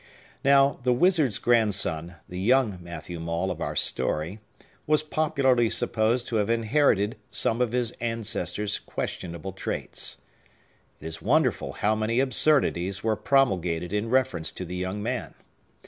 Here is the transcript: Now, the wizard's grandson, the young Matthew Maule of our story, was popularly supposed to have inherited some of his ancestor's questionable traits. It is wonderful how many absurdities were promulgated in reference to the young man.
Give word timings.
Now, 0.43 0.79
the 0.81 0.93
wizard's 0.93 1.37
grandson, 1.37 2.15
the 2.27 2.39
young 2.39 2.79
Matthew 2.81 3.19
Maule 3.19 3.51
of 3.51 3.61
our 3.61 3.75
story, 3.75 4.39
was 4.87 5.03
popularly 5.03 5.69
supposed 5.69 6.25
to 6.29 6.37
have 6.37 6.49
inherited 6.49 7.17
some 7.29 7.61
of 7.61 7.71
his 7.71 7.91
ancestor's 8.01 8.79
questionable 8.79 9.51
traits. 9.51 10.17
It 10.99 11.05
is 11.05 11.21
wonderful 11.21 11.73
how 11.73 11.93
many 11.93 12.19
absurdities 12.19 13.03
were 13.03 13.15
promulgated 13.15 13.93
in 13.93 14.09
reference 14.09 14.51
to 14.53 14.65
the 14.65 14.75
young 14.75 15.03
man. 15.03 15.35